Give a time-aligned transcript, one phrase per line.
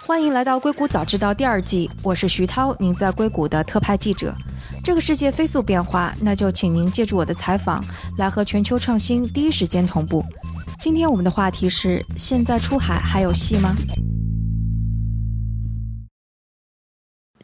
[0.00, 4.34] 欢迎来到《硅谷早知道》第二季，我是徐涛，您在硅谷的特派记者。
[4.82, 7.84] 这个世界飞速变化，那就请您借助我的采访，
[8.16, 10.24] 来和全球创新第一时间同步。
[10.80, 13.74] 今天我们的话题是：现在出海还有戏吗？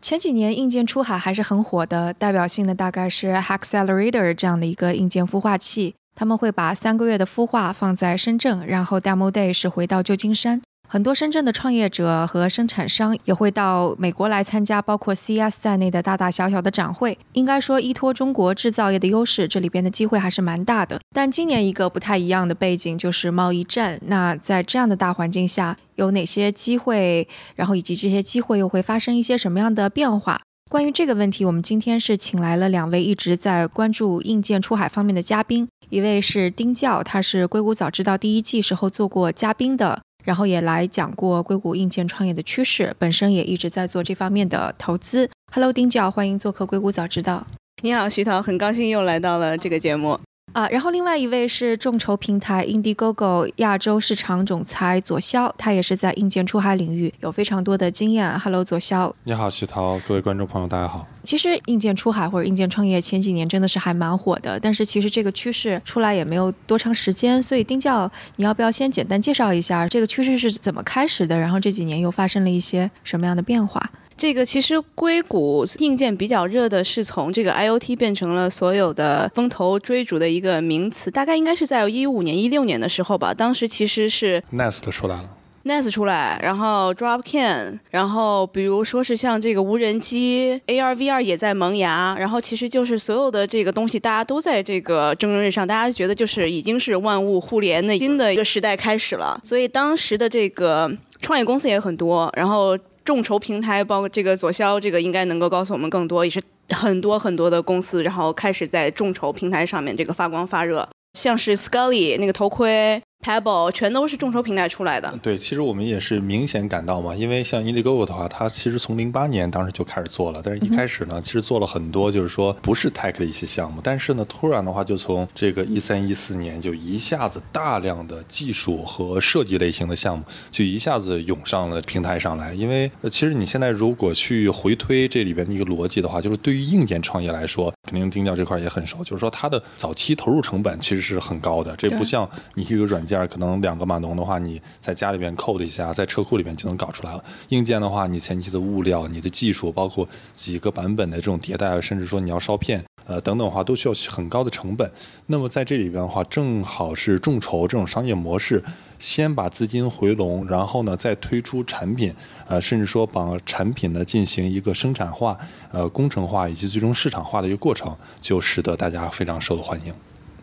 [0.01, 10.61] 前几年硬件出海还是很火的，代表性的大概是 Accelerator 这样的一个硬件孵化器，他们会把三个月的孵化放在深圳，然后 Demo Day 是回到旧金山。
[10.87, 17.19] 很多深圳的创业者和生产商也会到美国来参加，包括 CES 在内的大大小小的展会。
[17.33, 21.01] 应该说，依托中国制造业的优势，这里边的机会还是蛮大的。
[21.13, 23.99] 但今年一个不太一样的背景就是贸易战。
[24.07, 27.27] 那在这样的大环境下，有哪些机会？
[27.57, 30.43] 然后以及这些机会又会发生一些什么样的变化？
[30.71, 40.03] 关于这个问题，我们今天是请来了两位一直在关注硬件出海方面的嘉宾，一位是丁教，他是硅谷早知道第一季时候做过嘉宾的。
[40.25, 45.31] 然后也来讲过硅谷硬件创业的趋势，本身也一直在做这方面的投资。
[45.53, 47.47] Hello，丁教，欢迎做客硅谷早知道。
[47.83, 50.19] 你好，徐涛，很高兴又来到了这个节目。
[50.55, 58.39] 啊，然后另外一位是众筹平台 Indiegogo 亚洲市场总裁左骁，他也是在硬件出海领域有非常多的经验。
[58.39, 59.13] Hello，左骁。
[59.25, 61.09] 你好，徐涛，各位观众朋友，大家好。
[61.25, 67.43] 其实硬件出海或者硬件创业前几年真的是还蛮火的，但是其实这个趋势出来也没有多长时间。
[67.43, 71.37] 所以丁教，你要不要先简单介绍一下这个趋势是怎么开始的？
[71.37, 73.91] 然后这几年又发生了一些什么样的变化？
[74.17, 83.35] 这个其实硅谷硬件比较热的是从这个 IOT 变成了所有的风投追逐的一个名词，大概应该是在一五年、一六年的时候吧。
[83.35, 85.29] 当时其实是 Nest 出来了
[85.65, 99.41] ，Nest 出来，然后 Dropcan，然后比如说是像这个无人机 AR、VR 也在萌芽，然后其实就是所有的这个东西大家都在这个蒸蒸日上，大家觉得就是已经是万物互联的新的一个时代开始了。
[99.43, 102.79] 所以当时的这个创业公司也很多，然后。
[103.05, 110.89] 众筹平台，包括这个左骁，这个应该能够告诉我们更多，也是很多很多的公司，然后开始在众筹平台上面这个发光发热，
[111.19, 113.03] 像是 Scully 那个头盔。
[113.25, 115.19] Pebble 全都是众筹平台出来的。
[115.23, 132.53] 对，其实我们也是明显感到嘛，因为像 Indiegogo 的话，它其实从零八年当时就开始做了，但是一开始呢，其实做了很多就是说不是 tech 的一些项目，但是呢，突然的话就从这个一三一四年就一下子大量的技术和设计类型的项目就一下子涌上了平台上来。
[132.53, 143.14] 因为其实你现在如果去回推这里边的一个逻辑的话，就是对于硬件创业来说，肯定丁教这块也很熟，就是说它的早期投入成本其实是很高的，这不像你一个软件。
[143.27, 147.25] 可能两个码农的话，你在家里边 code 一下，在车库里面就能搞出来了。
[147.49, 154.91] 硬件的话，你前期的物料、你的技术，包括几个版本的这种迭代，甚至说你要烧片，呃等等的话，都需要很高的成本。
[155.27, 158.63] 那么在这里边的话，正好是众筹这种商业模式，
[158.99, 162.15] 先把资金回笼，然后呢再推出产品，
[162.49, 165.37] 呃，甚至说把产品呢进行一个生产化、
[165.73, 169.93] 呃工程化以及最终市场化的一个过程，就使得大家非常受到欢迎。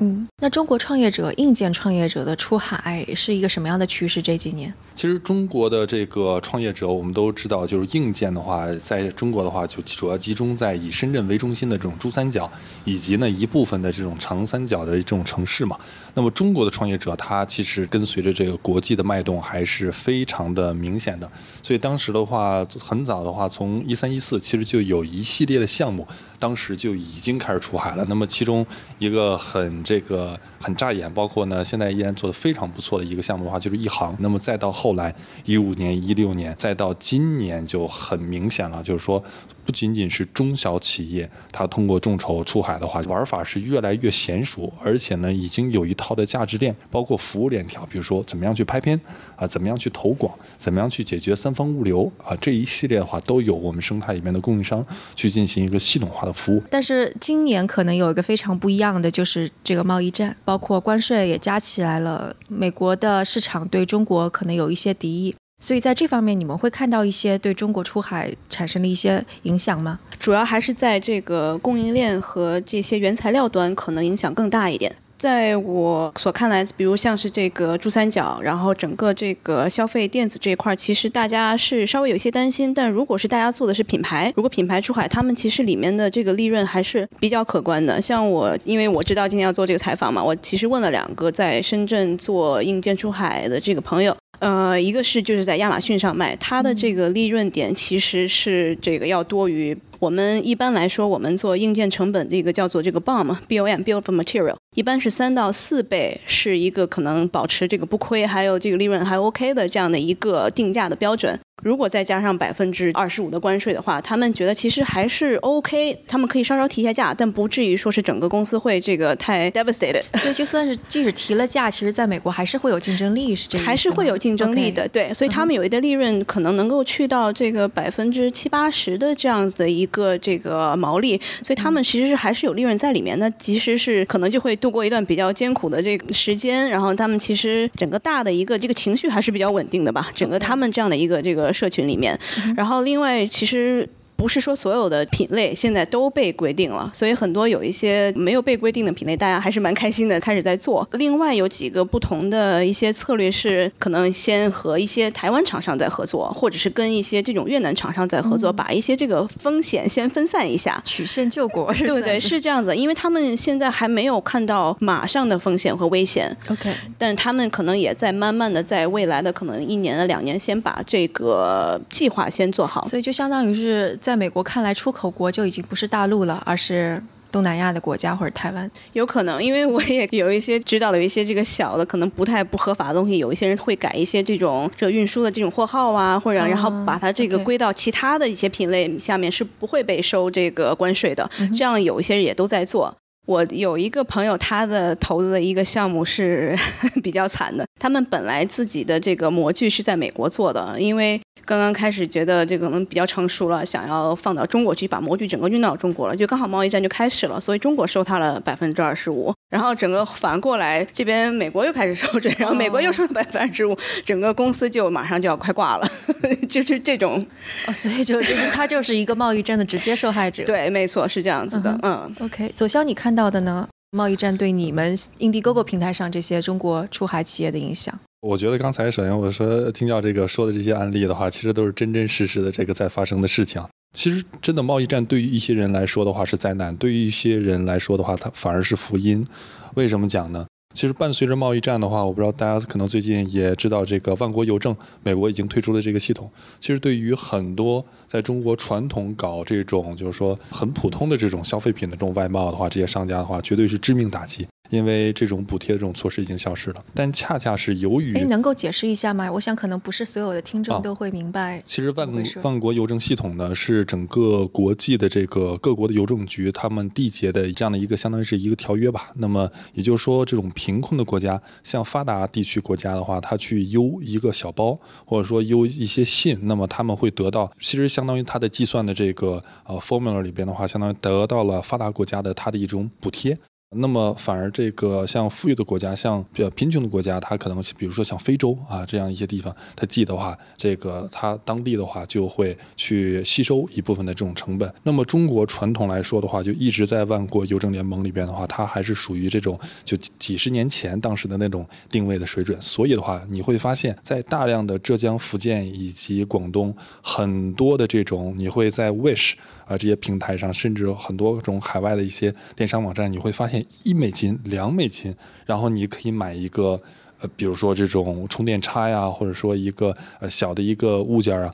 [0.03, 4.19] 嗯，那中国创业者、硬件创业者的出海是一个什么样的趋势？
[4.19, 4.73] 这几年？
[4.93, 12.49] 其实中国的这个创业者，我们都知道，就是硬件的话，在中国的话，就主要集中在以深圳为中心的这种珠三角，
[12.83, 15.77] 以及呢一部分的这种长三角的这种城市嘛。
[16.13, 21.29] 那么中国的创业者，他其实跟随着这个国际的脉动，还是非常的明显的。
[21.63, 26.05] 所以当时的话，很早的话，从一三一四，其实就有一系列的项目，
[26.37, 28.05] 当时就已经开始出海了。
[28.09, 28.65] 那么其中
[28.99, 34.13] 一个很这个很扎眼，包括呢现在依然做的非常不错的一个项目的话，就是一航。
[34.19, 35.13] 那么再到后来，
[35.45, 39.23] 一五年、一六年，再到今年，就很明显了，就是说。
[39.65, 48.99] 不仅仅是中小企业，它通过众筹出海的话，玩法是越来越娴熟，而且呢，已经有一套的价值链，包括服务链条，比如说怎么样去拍片
[49.35, 54.85] 啊，怎么样去投广，怎么样去解决三方物流啊，这一系列的话，都有我们生态里面的供应商
[55.15, 56.63] 去进行一个系统化的服务。
[56.69, 65.35] 但是今年可能有一个非常不一样的，就是这个贸易战，包括关税也加起来了，美国的市场对中国可能有一些敌意。
[65.61, 69.99] 所以在这方面，你们会看到一些对中国出海产生的一些影响吗？
[70.19, 74.93] 主要还是在这个供应链和这些原材料端，可能影响更大一点。
[75.19, 82.73] 在我所看来，比如像是这个珠三角，然后整个这个消费电子这一块，其实大家是稍微有一些担心。
[82.73, 88.01] 但如果是大家做的是品牌，如果品牌出海，他们其实里面的这个利润还是比较可观的。
[88.01, 94.17] 像我，因为我知道今天要做这个采访嘛，我其实问了两个在深圳做硬件出海的这个朋友。
[94.41, 111.39] 呃，一个是就是在亚马逊上卖，它的这个利润点其实是这个要多于我们一般来说，我们做硬件成本这个叫做这个 BOM，B O M，Bill of Material，一般是三到四倍是一个可能保持这个不亏，还有这个利润还 OK 的这样的一个定价的标准。
[111.61, 120.03] 如果再加上百分之二十五的关税的话，他们觉得其实还是 OK，他们可以稍稍提一下价，但不至于说是整个公司会这个太 devastated。
[120.17, 124.87] 所以就算是 即使提了价，其实在美国还是会有竞争力，是这样还是会有竞争力的。
[124.87, 133.17] 对，所以他们有一的利润可能能够去到这个百分之七八十的这样子的一个这个毛利，所以他们其实是还是有利润在里面。
[133.19, 140.09] 那其实是可能就会度过一段比较艰苦的这个时间，然后他们其实整个大的一个这个情绪还是比较稳定的吧。
[140.15, 142.17] 整个他们这样的一个这个社群里面，
[142.55, 143.87] 然后另外其实。
[144.21, 150.87] 不是说所有的品类现在都被规定了，所以很多有一些没有被规定的品类，大家还是蛮开心的，开始在做。
[150.91, 162.75] 另外有几个不同的一些策略是，可能先和一些台湾厂商在合作，或者是跟一些这种越南厂商在合作，把一些这个风险先分散一下，曲线救国，对对是这样子。
[162.75, 172.87] 因为他们现在还没有看到马上的风险和危险，OK，但是他们可能也在慢慢的在未来的可能一年的两年，先把这个计划先做好。
[172.87, 174.10] 所以就相当于是在。
[174.11, 178.69] 在美国看来，出口国就已经不是大陆了，而是东南亚的国家或者台湾。
[178.91, 191.29] 有可能，因为我也有一些知道的一些这个小的，可能不太不合法的东西，有一些人会改一些这种这运输的这种货号啊，或者然后把它这个归到其他的一些品类下面，是不会被收这个关税的。
[191.55, 192.93] 这样有一些人也都在做。
[193.27, 196.57] 我有一个朋友，他的投资的一个项目是
[197.01, 197.65] 比较惨的。
[197.79, 215.87] 他们本来自己的这个模具是在美国做的，因为刚刚开始觉得这个可能比较成熟了，想要放到中国去把模具整个运到中国了，就刚好贸易战就开始了，所以中国收他了百分之二十五，然后整个反过来这边美国又开始收税，然后美国又收百分之二十五，整个公司就马上就要快挂了，
[216.49, 217.25] 就是这种。
[217.65, 220.43] 哦，所以就就是他就是一个贸易战的直接受害者。
[220.43, 221.79] 对，没错，是这样子的。
[221.81, 223.21] 嗯，OK，左潇，你看到。
[223.21, 223.67] 到的呢？
[223.91, 227.99] 贸易战对你们 Indiegogo 平台上这些中国出海企业的影响？
[228.21, 233.59] 我觉得刚才首先我说听到这个说的这些案例的话，其实都是真真实实的这个在发生的事情。
[233.95, 239.27] 其实真的贸易战对于一些人来说的话是灾难，对于一些人来说的话，它反而是福音。
[239.73, 240.45] 为什么讲呢？
[240.75, 246.29] 其实伴随着贸易战的话，我不知道大家可能最近也知道这个万国邮政，美国已经推出了这个系统。
[246.59, 254.47] 其实对于很多在中国传统搞这种就是说很普通的这种消费品的这种外贸的话，这些商家的话，绝对是致命打击。
[254.71, 259.31] 因为这种补贴的这种措施已经消失了，但恰恰是由于，哎，能够解释一下吗？
[259.31, 261.61] 我想可能不是所有的听众都会明白。
[261.65, 262.09] 其实万
[262.41, 269.11] 万国邮政系统呢，是整个国际的这个各国的邮政局他们缔结的这样的一个相当于是一个条约吧。
[269.17, 274.75] 那么也就是说，这种贫困的国家，像发达地区国家的话，他去邮一个小包，
[275.05, 283.37] 或者说邮一些信，那么他们会得到，其实相当于他的计算的这个呃 formula 里边的话，相当于得到了发达国家的它的一种补贴。
[283.77, 294.73] 那么反而这个像富裕的国家，像比较贫穷的国家，它可能比如说像非洲啊这样一些地方，它寄的话，这个它当地的话就会去吸收一部分的这种成本。
[294.83, 302.61] 那么中国传统来说的话，就一直在万国邮政联盟里边的话，它还是属于这种就几十年前当时的那种定位的水准。
[302.61, 309.35] 所以的话，你会发现在大量的浙江、福建以及广东很多的这种，你会在 Wish。
[309.65, 315.15] 啊，这些平台上，甚至很多种海外的一些电商网站，你会发现一美金、两美金，
[315.45, 316.79] 然后你可以买一个，
[317.19, 321.53] 呃，比如说这种充电插呀，或者说一个呃小的一个物件啊。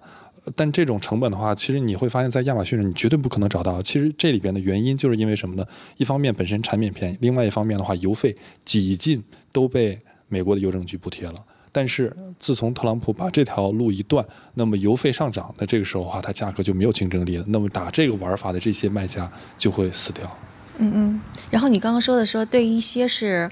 [0.56, 3.82] 但这种成本的话，其实你会发现在亚马逊上你绝对不可能找到。
[3.82, 5.66] 其实这里边的原因就是因为什么呢？
[5.98, 8.34] 一方面本身产品便宜，另外一方面的话，邮费
[8.64, 9.22] 几近
[9.52, 10.00] 都被
[10.30, 11.36] 美国的邮政局补贴了。
[11.78, 17.46] 但是自从特朗普把这条路一断，那么油费上涨，那这个时候的话，它价格就没有竞争力了。
[17.48, 20.38] 那么打这个玩法的这些卖家就会死掉。
[20.80, 21.22] 嗯嗯。
[21.52, 23.48] 然后你刚刚说的说，对一些是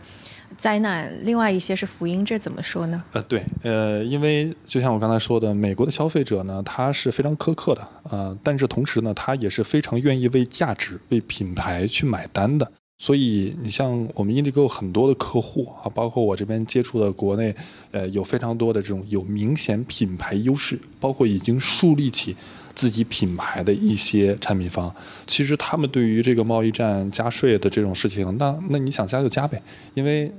[0.57, 3.03] 灾难，另外一些是福音，这怎么说呢？
[3.13, 12.71] 呃，对，呃，因为就像我刚才说的，美国的消费者呢，他是非常苛刻的，呃，但是同时呢，他也是非常愿意为价值、为品牌去买单的。
[12.97, 17.53] 所以，你像我们 Indigo 很多的客户啊，包括我这边接触的国内，
[17.91, 22.35] 呃，有非常多的这种有明显品牌优势，包括已经树立起
[22.73, 24.93] 自己品牌的一些产品方，
[25.27, 29.61] 其实他们对于这个贸易战加税的这种事情，那那你想加就加呗，
[29.93, 30.31] 因为。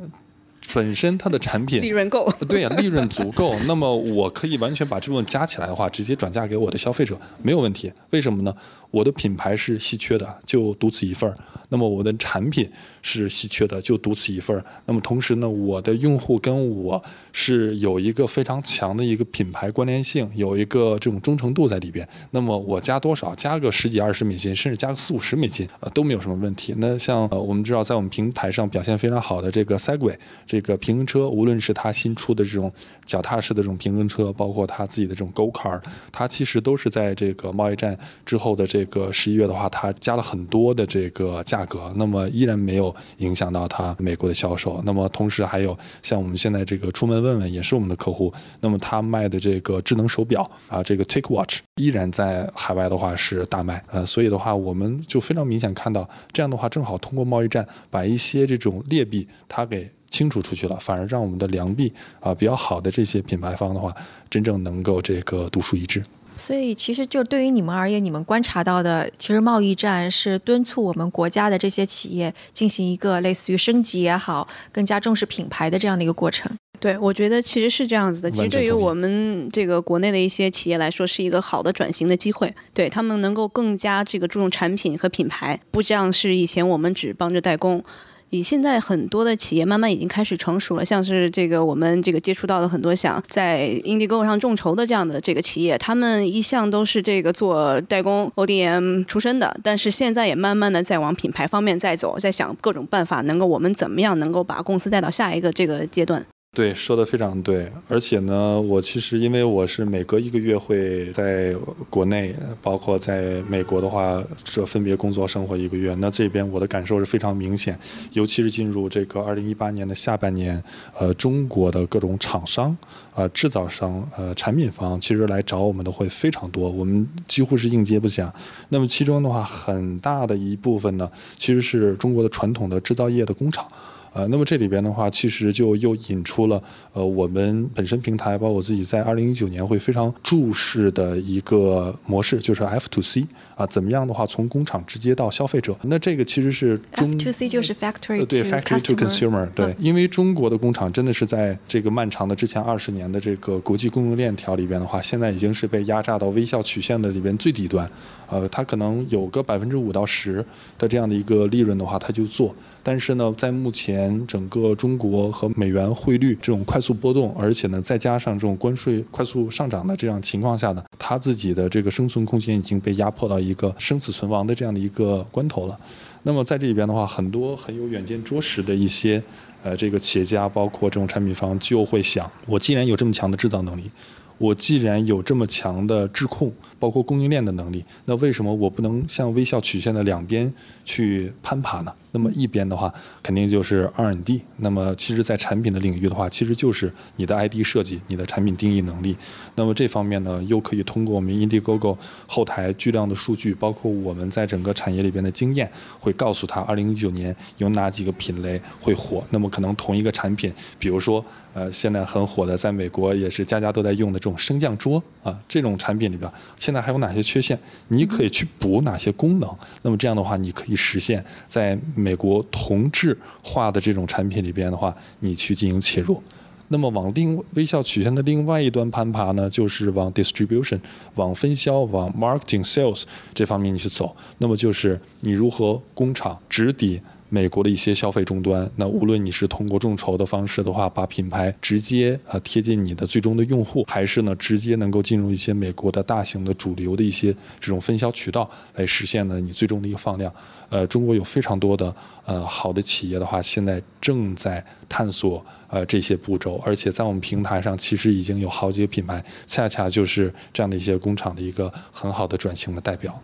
[0.75, 3.55] 本身它的产品利润够，对呀，利润足够。
[3.69, 7.93] 那么我可以完全把这部分加起来的话，直接转嫁给我的消费者，没有问题。
[8.11, 8.53] 为什么呢？
[8.91, 11.37] 我的品牌是稀缺的，就独此一份儿。
[11.69, 12.71] 那么我的产品
[13.03, 14.65] 是稀缺的，就独此一份儿。
[14.85, 17.03] 那么同时呢，我的用户跟我
[17.33, 22.09] 是有一个非常强的一个品牌关联性，有一个这种忠诚度在里边。
[22.31, 23.35] 那么我加多少？
[23.35, 26.73] 加个十几二十美金，甚至加个四五十美金，呃都没有什么问题。
[26.79, 30.17] 那像呃我们知道，在我们平台上表现非常好的这个 Segway
[30.47, 32.73] 这个平衡车，无论是它新出的这种
[33.05, 44.83] 脚踏式的这种平衡车，包括它自己的这种 Go Car，它其实都是在这个贸易战之后的这这个十一月的话，它加了很多的这个价格，那么依然没有影响到它美国的销售。
[44.85, 48.31] 那么同时还有像我们现在这个出门问问也是我们的客户，
[48.61, 59.91] 那么他卖的这个智能手表啊，这个 Take Watch 依然在海外的话是大卖，呃，所以的话我们就非常明显看到，这样的话正好通过贸易战把一些这种劣币它给。
[60.09, 63.93] 清除出去了，反而让我们的良币啊比较好的这些品牌方的话，
[64.31, 66.01] 真正能够这个独树一帜。
[66.37, 76.51] 所以，其实就对于你们而言，你们观察到的，其实贸易战是敦促我们国家的这些企业进行一个类似于升级也好，更加重视品牌的这样的一个过程。
[76.79, 78.31] 对，我觉得其实是这样子的。
[78.31, 82.55] 其实对于我们这个国内的一些企业来说，是一个好的转型的机会。
[82.75, 87.83] 对他们能够更加这个注重产品和品牌，不像是以前我们只帮着代工。
[88.31, 106.27] 以现在很多的企业慢慢已经开始成熟了，像是这个我们这个接触到的很多想在 indiego 上众筹的这样的这个企业，他们一向都是这个做代工 ODM 出身的，但是现在也慢慢的在往品牌方面在走，在想各种办法，能够我们怎么样能够把公司带到下一个这个阶段。
[106.57, 107.71] 对，说的非常对。
[107.87, 111.55] 而且呢，我其实因为我是每隔一个月会在
[111.91, 115.95] 国内，包括在美国的话，这分别工作生活一个月。
[115.97, 117.79] 那这边我的感受是非常明显，
[118.13, 120.65] 尤其是进入这个二零一八年的下半年，
[120.99, 122.75] 呃，中国的各种厂商、
[123.15, 128.33] 呃制造商、呃产品方，其实来找我们的会非常多，我们几乎是应接不暇。
[128.71, 133.69] 那么其中的话，很大的一部分呢，其实是中国的传统的制造业的工厂。
[134.17, 136.63] 呃，那么这里边的话，其实就又引出了
[136.95, 145.77] 呃我们本身平台，包括我自己在二零一九年会非常注视的一个模式，就是 F to C 啊，怎么样的话从工厂直接到消费者？
[145.83, 157.87] 那这个其实是中 F to C 就是 factory 对 factory to consumer 对，因为中国的工厂真的是在这个漫长的之前二十年的这个国际供应链条里边的话，现在已经是被压榨到微笑曲线的里边最底端，
[158.31, 160.43] 呃，它可能有个百分之五到十
[160.79, 162.55] 的这样的一个利润的话，它就做。
[162.89, 175.77] 但是呢，在目前整个中国和美元汇率这种快速波动，而且呢，再加上这种关税快速上涨的这样情况下呢，他自己的这个生存空间已经被压迫到一个生死存亡的这样的一个关头了。
[176.23, 179.21] 那么在这里边的话，很多很有远见卓识的一些
[179.65, 183.91] 呃这个企业家，包括这种产品方，就会想：我既然有这么强的制造能力，
[184.39, 190.53] 我既然有这么强的质控，包括供应链的能力，那为什么我不能向微笑曲线的两边
[190.85, 191.93] 去攀爬呢？
[192.17, 192.91] 那么一边的话，
[193.23, 194.41] 肯定就是 R&D。
[194.57, 199.15] 那么其实，在产品的领域的话，其实就是你的 ID 设计、你的产品定义能力。
[199.55, 201.95] 那么这方面呢，又可以通过我们 Indiegogo
[202.27, 205.71] 后台巨量的数据，包括我们在整个产业里边的经验，
[206.01, 209.23] 会告诉他2019年有哪几个品类会火。
[209.29, 217.59] 那么可能同一个产品，比如说呃现在很火的，在美国也是家家都在用的这种升降桌啊，这种产品里边现在还有哪些缺陷？
[217.89, 219.55] 你可以去补哪些功能？
[219.83, 226.23] 那么这样的话，你可以实现在美国同质化的这种产品里边的话，你去进行切入。
[226.69, 230.79] 那么往另微笑曲线的另外一端攀爬呢，就是往 distribution、
[231.17, 233.03] 往分销、往 marketing、sales
[233.35, 234.15] 这方面你去走。
[234.39, 237.01] 那么就是你如何工厂直抵。
[237.37, 250.33] 美国的一些消费终端，那无论你是通过众筹的方式的话，把品牌直接啊贴近你的最终的用户，还是呢直接能够进入一些美国的大型的主流的一些这种分销渠道，来实现呢你最终的一个放量。
[250.71, 263.21] 呃，中国有非常多的呃好的企业的话，现在正在探索呃这些步骤，而且在我们平台上其实已经有好几个品牌，恰恰就是这样的一些工厂的一个很好的转型的代表。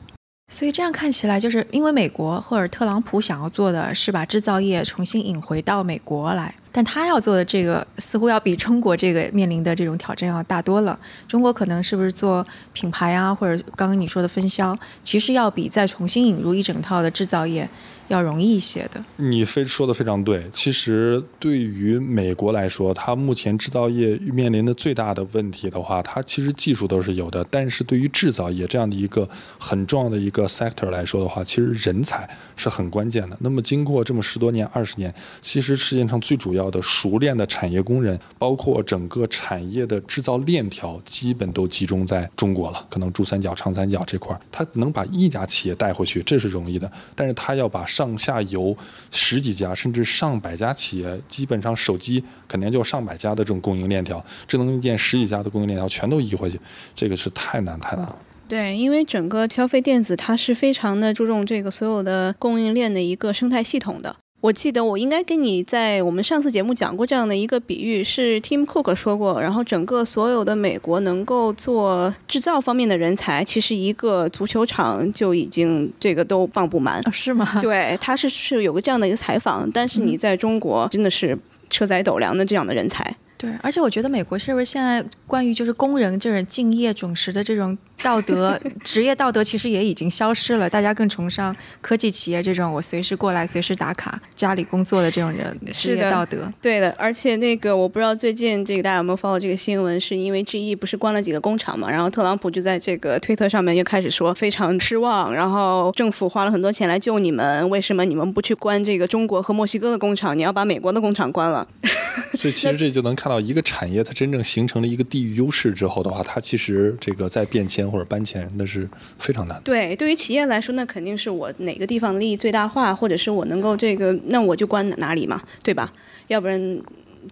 [0.53, 10.97] 所以这样看起来，就是因为美国或者特朗普想要做的是把制造业重新引回到美国来，但他要做的这个似乎要比中国这个面临的这种挑战要大多了。
[11.27, 17.67] 中国可能是不是做品牌啊，或者刚刚你说的分销，其实要比再重新引入一整套的制造业。
[18.13, 20.45] 要容易一些的，你非说的非常对。
[20.53, 29.29] 其实对于美国来说，它目前制造业面临的最大的问题的话，它其实技术都是有的，但是对于制造业这样的一个
[29.59, 33.37] 很重要的一个 sector 来说的话，其实人才是很关键的。
[33.41, 36.73] 那么经过这么十多年、二十年，其实世界上最主要。
[36.73, 42.83] 的熟练的产业工人，包括整个产业的制造链条，基本都集中在中国了。
[42.89, 46.91] 可能珠三角、长三角这块儿，他能把一家企业带回去，这是容易的。
[47.15, 48.77] 但是他要把上上下游
[49.13, 56.61] 十几家甚至上百家企业，基本上手机肯定就上百家的这种供应链条，智能硬件十几家的供应链条全都移回去，
[56.97, 58.17] 这个是太难太难了。
[58.49, 64.17] 对，因为整个消费电子它是非常的注重这个所有的供应链的一个生态系统的。
[64.43, 69.41] 我记得我应该跟你在我们上次节目讲过这样的一个比喻，是 Tim Cook 说过。
[69.41, 77.01] 然后整个所有的美国能够做制造方面的人才，其实一个足球场就已经这个都放不满。
[77.13, 77.61] 是吗？
[77.63, 79.71] 对，他是是有个这样的一个采访。
[79.71, 81.39] 但是你在中国真的是
[81.71, 83.17] 车载斗量的这样的人才。
[83.39, 87.79] 对，而且我觉得美国是不是现在关于就是工人这种敬业准时的这种。
[88.03, 96.53] 道德 职业道德其实也已经消失了，大家更崇尚科技企业这种我随时过来、随时打卡、家里工作的这种人职业道德。
[96.61, 101.89] 对的，而且那个我不知道最近这个大家有没有 follow 这个新闻，是因为 GE 不是关了几个工厂嘛？
[101.91, 110.37] 然后特朗普就在这个推特上面又开始说非常失望，然后政府花了很多钱来救你们，为什么你们不去关这个中国和墨西哥的工厂？
[110.37, 111.67] 你要把美国的工厂关了？
[112.35, 117.92] 所以其实这就能看到一个产业它真正形成了一个地域优势之后的话，它其实这个在变迁。
[117.93, 119.63] 或者搬迁那是非常难的。
[119.63, 125.93] 对，对于企业来说，那肯定是我哪个地方利益最大化，或者是我能够这个，那我就关哪里嘛，对吧？
[126.29, 126.81] 要不然，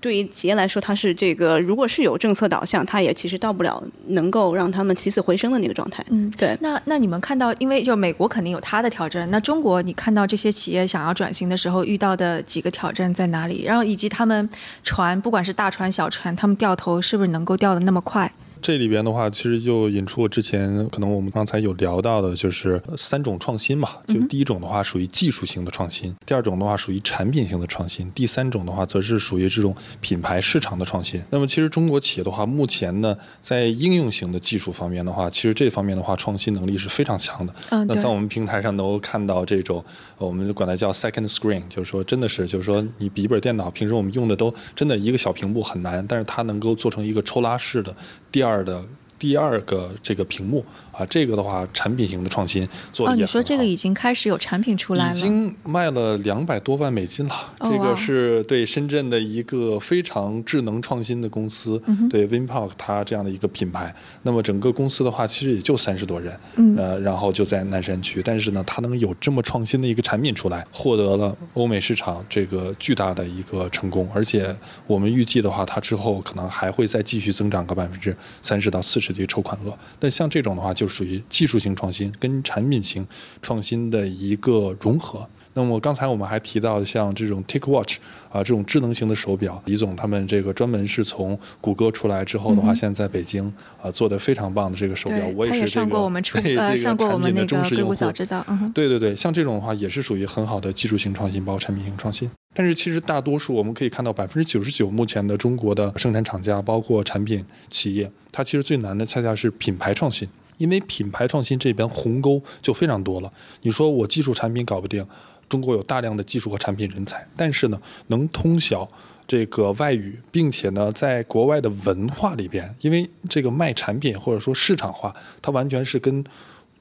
[0.00, 6.04] 对于企业来说，它是这个，如果是有政策导向，它也其实到不了能够让他们起死回生的那个状态。
[6.10, 6.56] 嗯，对。
[6.60, 13.64] 那那你们看到，因为就美国肯定有它的挑战，那中国你看到这些企业想要转型的时候遇到的几个挑战在哪里？
[13.64, 14.48] 然后以及他们
[14.84, 18.30] 船，不管是大船小船，他们掉头是不是能够掉的那么快？
[18.62, 23.90] 这里边的话，其实就引出我之前可能我们刚才有聊到的，就是三种创新嘛。
[24.06, 31.22] 就第一种的话属于技术性的创新，第二种的话属于产品性的创新，第三种的话则是属于这种品牌市场的创新。
[31.30, 37.54] 那么其实中国企业的话，目前呢在应用型的技术方面的话，其实这方面的话创新能力是非常强的。
[37.70, 39.84] 嗯，那在我们平台上能够看到这种，
[40.18, 47.94] 我们管它叫 second screen，就是说真的是，就是说你笔记本电脑平时我们用的都真的一个小屏幕很难，但是它能够做成一个抽拉式的。
[48.30, 48.82] 第二的
[49.18, 57.34] 第二个这个屏幕啊，这个的话产品型的创新做的也哦，你说这个已经开始有产品出来了，已经卖了两百多万美金了。
[57.60, 63.94] 这个是对深圳的一个非常智能创新的公司，对 Winpark 它这样的一个品牌。
[64.22, 66.34] 那么整个公司的话，其实也就三十多人，
[66.76, 68.22] 呃，然后就在南山区。
[68.24, 74.08] 但是呢，它能有这么创新的一个产品出来，获得了欧美市场这个巨大的一个成功。
[74.14, 79.10] 而且我们预计的话，它之后可能还会再继续增长个百分之三十到四十。
[79.10, 83.06] 这个筹款额，那像这种的话，就属于技术型创新跟产品型
[83.42, 85.28] 创新的一个融合。
[85.52, 87.96] 那么刚才我们还提到，像这种 TicWatch
[88.30, 96.08] 啊，这种智能型的手表，李总他们这个专门是从谷歌出来之后的话，现在在北京啊做的非常棒的这个手表，我也是这个
[96.40, 98.12] 对这个产品的忠实用户。
[98.12, 102.30] 知道，对对对，像这种的话也是属于很好的技术型创新，包括产品型创新。
[102.54, 110.28] 但是其实大多数我们可以看到，百分之九十九目前的中国的生产厂家，包括产品企业，它其实最难的恰恰是品牌创新，
[110.60, 113.32] 因为品牌创新这边鸿沟就非常多了。
[113.62, 115.04] 你说我技术产品搞不定。
[115.48, 118.88] 中国有大量的技术和产品人才，但是呢，能通晓
[119.26, 126.24] 这个外语，并且呢，在国外的文化里边，因为这个卖产品或者说市场化，它完全是跟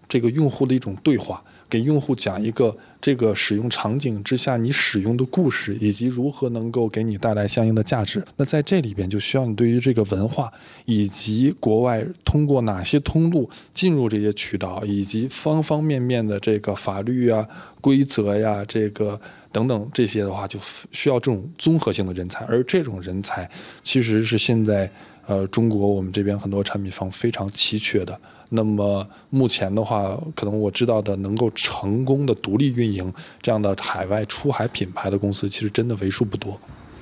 [0.09, 1.41] 这个用户的一种对话。
[1.69, 8.25] 给用户讲一个这个使用场景之下你使用的故事，以及如何能够给你带来相应的价值。
[8.37, 10.51] 那在这里边就需要你对于这个文化
[10.85, 17.47] 以及国外通过哪些通路进入这些渠道，以及方方面面的这个法律啊、
[17.79, 20.59] 规则呀、这个等等这些的话，就
[20.91, 22.43] 需要这种综合性的人才。
[22.45, 23.47] 而这种人才
[23.83, 24.91] 其实是现在
[25.27, 28.19] 呃中国我们这边很多产品方非常稀缺的。
[28.49, 36.59] 那么目前的话，可能我知道的能够成功的独立运营这样的海外出海品牌的公司，其实真的为数不多。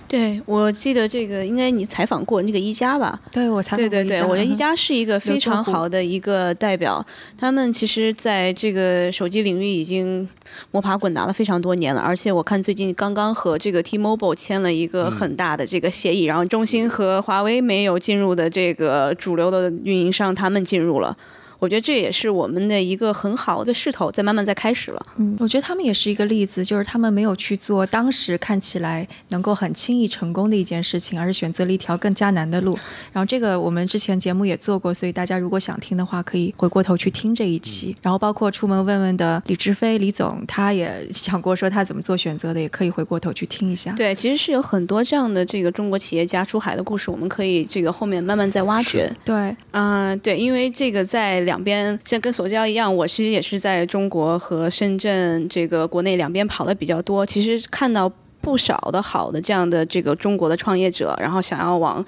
[0.09, 3.19] 对，我记得这个应该你采访过那个一加吧？
[3.29, 7.05] 对，我采访过对对对，我觉得一加是一个非常好的一个代表。
[7.37, 10.25] 他们其实在这个手机领域已经
[10.71, 21.17] 摸爬滚打了非常多年了，而且我看最近刚刚和这个 T-Mobile 签了一个很大的这个协议，然后中兴和华为没有进入的这个主流的运营商，他们进入了。
[21.59, 25.05] 我觉得这也是我们的一个很好的势头，在慢慢在开始了。
[25.17, 32.77] 嗯，我觉得他们也是一个例子，就是他们没有去做当时看起来能够很轻易成功的一件事情，而是选择了一条更加难的路。
[33.11, 37.95] 然后这个我们之前节目也做过，所以大家如果想听的话，可以回过头去听这一期。
[38.01, 43.91] 然后包括出门问问的李志飞李总，他也 讲过说他怎么做选择的，也可以回过头去听一下。
[43.93, 49.11] 对，其实是有很多这样的这个中国企业家出海的故事，我们可以这个后面慢慢再挖掘。
[49.25, 57.25] 对，嗯、对，因为这个在两边，像跟索教一样，我其实也是在中国和深圳这个国内两边跑的比较多。
[57.25, 58.11] 其实看到
[58.47, 62.03] 不少的好的这样的这个中国的创业者，然后想要往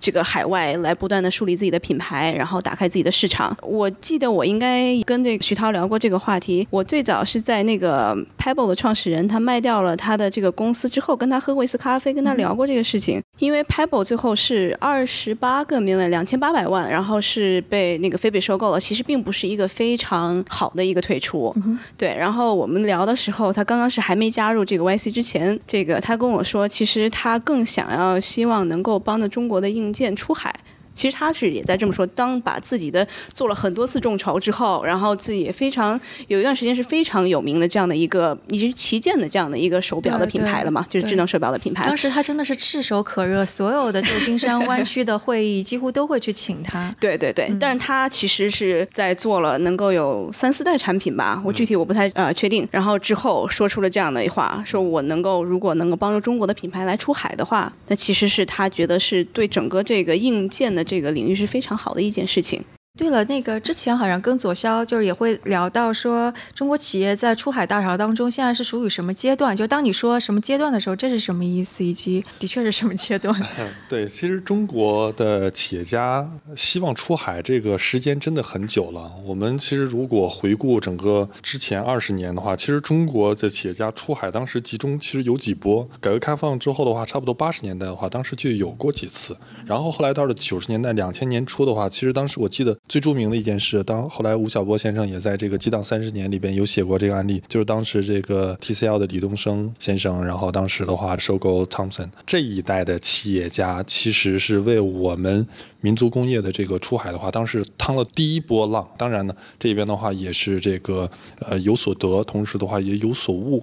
[0.00, 3.54] 这个海外来不断的树立自己的品牌，然后打开自己的市场。
[3.60, 6.66] 我记得我应该跟这个徐涛聊过这个话题。
[6.70, 13.22] 我最早是在那个 Pebble 的创始人，他卖掉了他的这个公司之后，跟他喝过一次咖啡，跟他聊过这个事情。
[13.38, 21.54] 因为 Pebble 最后是二十八个 million 两千八百万，然后是被那个菲比收购了，其实并不是一个非常好的一个退出。
[21.98, 30.54] 对，然后我们聊的时候，他刚刚是还没加入这个 YC 之前，这个他跟我说，其实他更想要希望能够帮着中国的硬件出海。
[30.94, 41.96] 其实他是也在这么说，当把自己的做了很多次众筹之后，然后自己也非常有一段时间是非常有名的这样的一个，已经是旗舰的这样的一个手表的品牌了嘛，就是智能手表的品牌当。
[41.96, 46.92] 时他真的是炙手可热，所有的旧金山湾区的会议几乎都会去请他。
[46.98, 52.68] 对对对，但是他其实是在做了能够有三四代产品吧，我具体我不太呃确定。
[52.70, 62.64] 然后之后说出了这样的话，说我能够如果能够帮助中国的品牌来出海的话，那其实是他觉得是对整个这个硬件的这个领域是非常好的一件事情。
[62.98, 69.56] 对了，那个之前好像跟左骁就是也会聊到说，中国企业在出海大潮当中现在是属于什么阶段？
[69.56, 71.82] 就当你说什么阶段的时候，这是什么意思？
[71.82, 73.34] 以及的确是什么阶段？
[73.88, 79.10] 对，其实中国的企业家希望出海这个时间真的很久了。
[79.24, 85.88] 我们其实如果回顾整个之前二十年的话，其实中国的企业家出海当时集中其实有几波。
[85.98, 89.34] 改革开放之后的话，差不多八十年代的话，当时就有过几次。
[89.64, 105.46] 然后后来到了九十年代、两千年初的话，其实当时我记得最著名的一件事，当后来吴晓波先生也在这个《激荡三十年》里边有写过这个案例，就是当时这个 TCL 的李东生先生，然后当时的话收购 Thomson 这一代的企业家，其实是为我们
[105.82, 108.88] 民族工业的这个出海的话，当时趟了第一波浪。
[108.96, 113.62] 当然呢，这边的话也是这个呃有所得，同时的话也有所悟。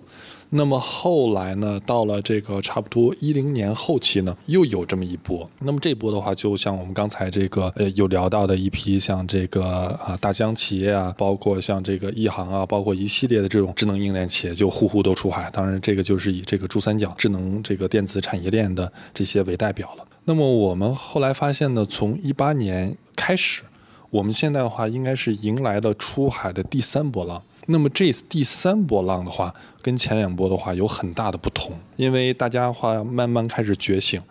[0.51, 5.47] 那么后来呢，到了这个差不多一零年后期呢，又有这么一波。
[5.59, 15.51] 那么这波的话，就像我们刚才这个呃有聊到的一批，像这个啊大疆企业啊，包括像这个亿航啊，包括一系列的这种智能硬件企业，就呼呼都出海。
[15.53, 20.05] 当然，这个就是以这个珠三角智能这个电子产业链的这些为代表了。
[20.29, 23.63] 那么我们后来发现呢，从一八年开始，
[24.11, 27.41] 我们现在的话应该是迎来了出海的第三波浪。
[27.65, 34.21] 那么这第三波浪的话，跟前两波的话有很大的不同，因为大家的话慢慢开始觉醒，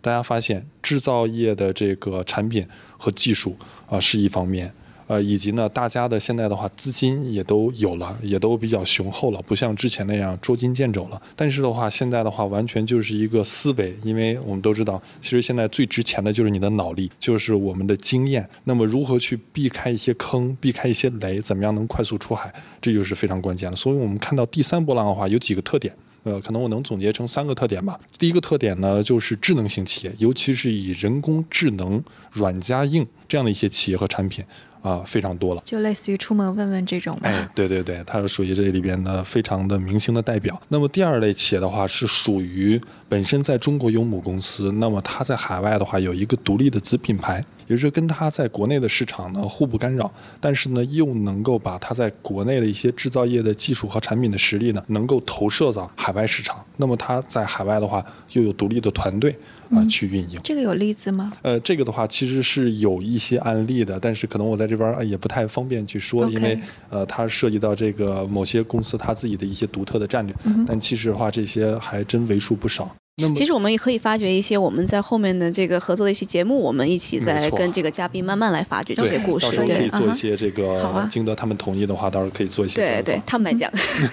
[0.00, 3.54] 大家发现制造业的这个产品和技术
[3.90, 4.72] 啊、是一方面，
[5.06, 11.20] 呃，以及呢大家的现在的话资金也都有了，也都比较雄厚了，不像之前那样捉襟见肘了。
[11.36, 18.48] 但是的话，现在的话完全就是一个思维，因为我们都知道，其实现在最值钱的就是你的脑力，就是我们的经验。
[18.64, 23.76] 那么如何去避开一些坑，避开一些雷，怎么样能快速出海，这就是非常关键的。
[23.76, 25.94] 所以我们看到第三波浪的话，有几个特点。
[26.24, 27.98] 呃，可能我能总结成三个特点吧。
[28.16, 34.44] 第一个特点呢，就是智能型企业，尤其是以人工智能、软加硬这样的一些企业和产品
[34.82, 35.62] 啊、非常多了。
[35.64, 37.28] 就类似于出门问问这种吧。
[37.28, 40.60] 哎，对对对，它是属于这里边的非常的明星的代表。
[40.68, 56.62] 那么第二类企业的话，是属于本身在中国有母公司，那么它在海外的话有一个独立的子品牌，也就是跟它在国内的市场呢互不干扰，但是呢又能够把它在国内的一些制造业的技术和产品的实力呢，能够投射到海外市场。
[56.78, 59.36] 那么它在海外的话又有独立的团队
[59.72, 60.38] 啊、去运营。
[60.42, 61.32] 这个有例子吗？
[61.42, 66.58] 呃，这个的话其实是有一些案例的，但是可能我在这边儿呃也不太方便去说因为
[66.90, 70.34] 呃，它涉及到这个某些公司它自己的一些独特的战略。
[70.44, 72.94] 嗯但其实的话，这些还真为数不少。
[73.16, 79.60] 那么其实我们也可以发掘一些我们在后面的这个合作的一些节目，我们一起没错在跟这个嘉宾慢慢来发掘这些故事到时。
[79.60, 83.02] 候可以做一些这好啊个，经得他们同意的话，到时候可以做一些对。
[83.02, 83.70] 对，他们来讲。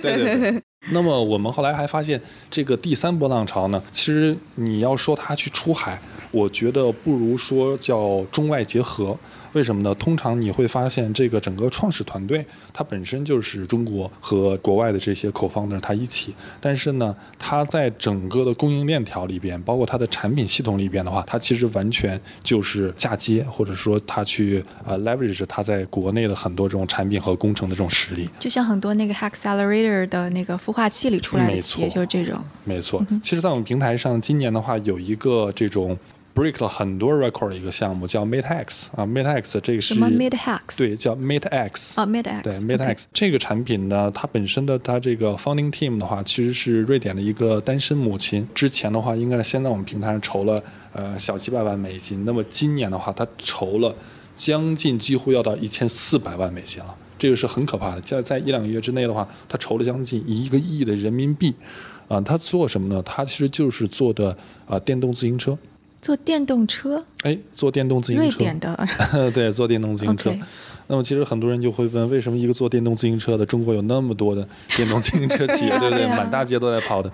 [0.00, 0.62] 对对。
[0.92, 6.00] 那么我们后来还发现，这个第三波浪潮呢，其实你要说它去出海，
[6.32, 9.16] 我觉得不如说叫中外结合。
[9.52, 9.94] 为什么呢？
[9.96, 28.28] 通常你会发现，这个整个创始团队它本身就是中国和国外的这些 co-founder 它一起，但是呢，它在整个的供应链条里边，包括它的产品系统里边的话，它其实完全就是嫁接，或者说它去呃 leverage 它在国内的很多这种产品和工程的这种实力。
[28.38, 32.38] 就像很多那个 Accelerator 的那个孵化器里出来的企业就是这种。
[32.64, 35.98] 没错，其实，在我们平台上，今年的话有一个这种。
[36.34, 40.78] Break 了很多 record 的一个项目叫 Mate X 啊，Mate X 这个是什么 Mate X？
[40.78, 48.48] 对，叫 Mate X 啊，Mate X 对 Mate X 这个产品呢，它本身的它这个 founding team 的话，其实是瑞典的一个单身母亲。
[48.54, 50.62] 之前的话，应该是先在我们平台上筹了
[50.92, 53.94] 呃小几百万美金，那么今年的话，它筹了
[54.36, 58.00] 将近几乎要到一千四百万美金了，这个是很可怕的。
[58.00, 61.52] 在在一两个月之内的话，它筹了将近一个亿的人民币
[62.08, 63.02] 啊，它做什么呢？
[63.02, 65.58] 它其实就是做的啊电动自行车。
[66.00, 67.04] 坐电动车？
[67.22, 68.22] 哎，坐电动自行车。
[68.22, 68.88] 瑞典的。
[69.34, 70.34] 对，坐电动自行车。
[70.86, 76.08] 那么其实很多人就会问，为什么一个坐电动自行车的中国有那么多的电动自行车企业， 对不对？
[76.08, 77.12] 满大街都在跑的，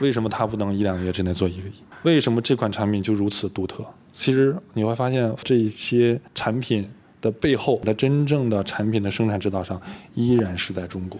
[0.00, 1.72] 为什么它不能一两个月之内做一个亿？
[2.02, 3.82] 为什么这款产品就如此独特？
[4.12, 6.86] 其实你会发现，这些产品
[7.22, 9.80] 的背后，在真正的产品的生产制造上，
[10.14, 11.18] 依然是在中国。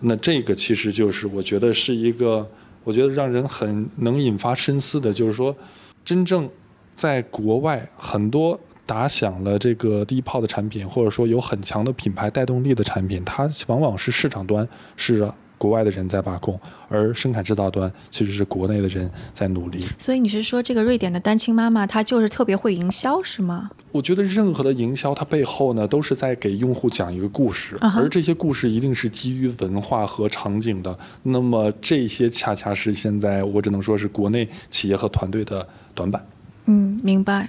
[0.00, 2.46] 那这个其实就是我觉得是一个，
[2.84, 5.56] 我觉得让人很能引发深思的，就是说。
[6.04, 6.48] 真正
[6.94, 19.86] 在国外很多打响了这个第一炮的产品，或者说有很强的品牌带动力的产品，它往往是市场端是国外的人在把控，而生产制造端其实是国内的人在努力。
[19.96, 23.70] 所以你是说这个瑞典的单亲妈妈她就是特别会营销是吗？
[23.92, 30.98] 我觉得任何的营销它背后呢都是在给用户讲一个故事，而这些故事一定是基于文化和场景的。
[31.22, 35.66] 那么这些恰恰是现在我只能说是国内企业和团队的。
[35.94, 36.24] 短板，
[36.66, 37.48] 嗯，明白。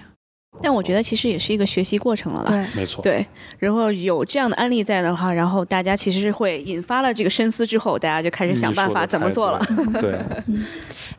[0.61, 2.49] 但我觉得其实也是一个学习过程了啦。
[2.49, 3.01] 对，没错。
[3.01, 3.25] 对，
[3.59, 9.59] 然后有这样的案例在的话，然后大家其实是会引发了这个深思之后，大家就开始想办法怎么做了。
[9.99, 10.19] 对。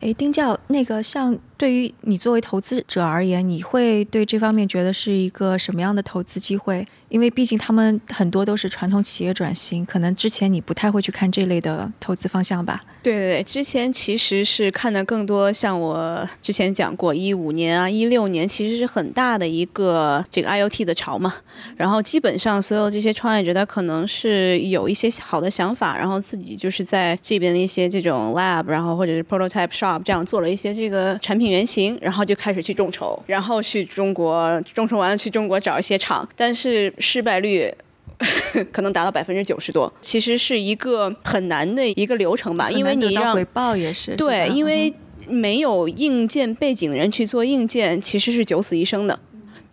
[0.01, 6.85] 哎，丁教，那个像对于你作为投资者而言，你会对这方面觉得是一个什么样的投资机会？
[7.07, 12.83] 因为毕竟他们很多都是传统企业转型，可能之前你不太会去看这类的投资方向吧？
[13.01, 21.33] 对对对，之前其实是看的更多，像我之前讲过，一五年啊、一六年其实是很大的一个这个 IOT 的潮嘛。
[21.77, 36.93] 然后基本上所有这些创业者，他可能是有一些好的想法，然后自己就是在这边的一些这种 lab，然后或者是 prototype shop 这样做了一些这个产品原型，然后就开始去众筹，然后去中国众筹完了去中国找一些厂，但是。
[36.97, 37.71] 失败率
[38.71, 44.91] 可能达到百分之九十多，其实是一个很难的一个流程吧，因为你让回报也是对，因为
[45.29, 49.19] 没有硬件背景的人去做硬件，其实是九死一生的。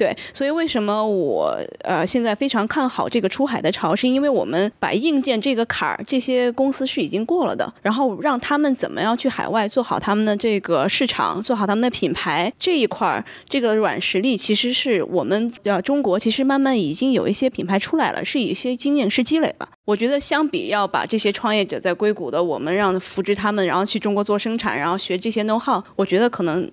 [0.02, 19.68] 对，所以为什么我呃现在非常看好这个出海的潮，是因为我们把硬件这个坎儿，这些公司是已经过了的，然后让他们怎么样去海外做好他们的这个市场，做好他们的品牌这一块儿，这个软实力其实是我们呃中国其实慢慢已经有一些品牌出来了，是一些经验是积累了。
[19.84, 26.68] 我觉得相比要把这些创业者在硅谷的，我们让扶植他们，然后去中国做生产，然后学这些 know how，我觉得可能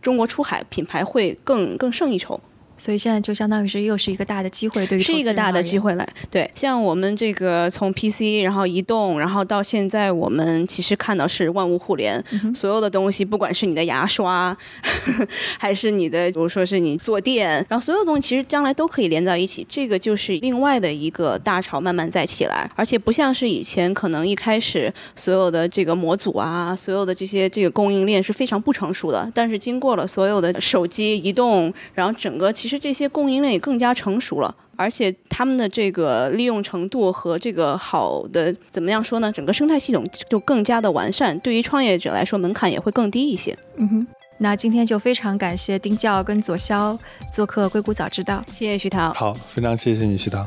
[0.00, 2.40] 中国出海品牌会更更胜一筹。
[2.80, 6.08] 所以现在就相当于是又是一个大的机会，对于是一个大的机会来。
[6.30, 14.56] 对，像我们这个从 PC，然后移动，然后到现在，我们其实看到是万物互联，所有的东西，不管是你的牙刷，
[15.60, 19.66] 还是你的，比如说是你坐垫，然后所有东西其实将来都可以连在一起。
[19.68, 32.69] 这个就是另外的一个大潮慢慢在起来，而且不像是以前可能一开始所有的这个模组啊，所有的这些这个供应链是非常不成熟的，但是经过了所有的手机移动，然后整个其实。
[32.70, 39.32] 其实这些供应链也更加成熟了，而且他们的这个利用程度和这个好的怎么样说呢？
[39.32, 43.58] 整个生态系统就更加的完善，对于创业者来说门槛也会更低一些。
[43.74, 44.06] 嗯哼，
[44.38, 46.96] 那今天就非常感谢丁教跟左潇
[47.32, 49.12] 做客硅谷早知道，谢谢徐涛。
[49.14, 50.46] 好，非常谢谢你，徐涛。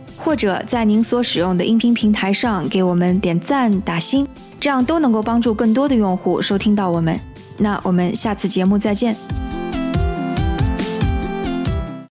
[0.23, 4.27] 或者在您所使用的音频平台上给我们点赞打星，
[4.59, 7.19] 这样都能够帮助更多的用户收听到我们。
[7.57, 9.15] 那我们下次节目再见。